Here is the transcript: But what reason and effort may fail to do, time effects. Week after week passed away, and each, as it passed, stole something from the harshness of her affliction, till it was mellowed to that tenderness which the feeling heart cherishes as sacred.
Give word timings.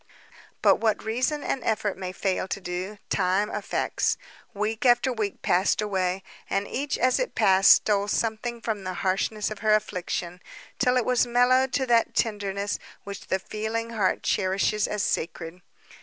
But 0.63 0.77
what 0.77 1.03
reason 1.03 1.43
and 1.43 1.63
effort 1.63 1.95
may 1.95 2.11
fail 2.11 2.47
to 2.47 2.59
do, 2.59 2.97
time 3.11 3.51
effects. 3.51 4.17
Week 4.51 4.83
after 4.83 5.13
week 5.13 5.43
passed 5.43 5.79
away, 5.79 6.23
and 6.49 6.67
each, 6.67 6.97
as 6.97 7.19
it 7.19 7.35
passed, 7.35 7.71
stole 7.71 8.07
something 8.07 8.61
from 8.61 8.83
the 8.83 8.95
harshness 9.05 9.51
of 9.51 9.59
her 9.59 9.75
affliction, 9.75 10.41
till 10.79 10.97
it 10.97 11.05
was 11.05 11.27
mellowed 11.27 11.71
to 11.73 11.85
that 11.85 12.15
tenderness 12.15 12.79
which 13.03 13.27
the 13.27 13.37
feeling 13.37 13.91
heart 13.91 14.23
cherishes 14.23 14.87
as 14.87 15.03
sacred. 15.03 15.61